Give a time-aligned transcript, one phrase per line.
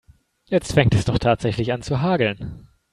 [0.45, 2.67] Jetzt fängt es doch tatsächlich an zu hageln.